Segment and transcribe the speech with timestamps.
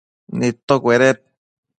[0.37, 1.17] nidtocueded